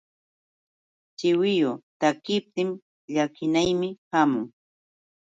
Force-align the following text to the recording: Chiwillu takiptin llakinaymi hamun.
Chiwillu 1.17 1.71
takiptin 1.99 2.69
llakinaymi 3.13 3.89
hamun. 4.11 4.45